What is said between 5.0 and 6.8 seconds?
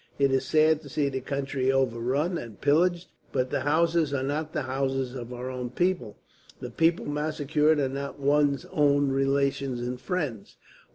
of our own people, the